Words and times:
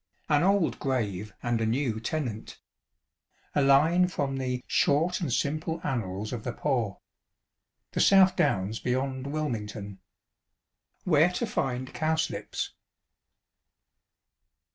ŌĆö 0.31 0.35
An 0.37 0.43
Old 0.43 0.79
Grave 0.79 1.31
and 1.43 1.61
a 1.61 1.65
New 1.67 1.99
Tenant. 1.99 2.57
ŌĆö 3.55 3.61
A 3.61 3.61
line 3.61 4.07
from 4.07 4.37
the 4.39 4.63
"Short 4.65 5.21
and 5.21 5.31
Simple 5.31 5.79
Annals 5.83 6.33
of 6.33 6.43
the 6.43 6.51
Poor." 6.53 6.93
ŌĆö 6.93 6.97
The 7.91 8.01
South 8.01 8.35
Downs 8.35 8.79
beyond 8.79 9.27
Wilmington. 9.27 9.99
ŌĆö 11.05 11.05
Where 11.05 11.31
to 11.33 11.45
Find 11.45 11.93
Cowslips. 11.93 12.71